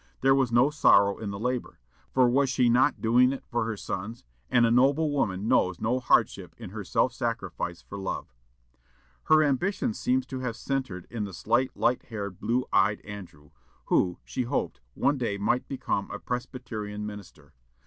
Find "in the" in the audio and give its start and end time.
1.19-1.37, 11.11-11.33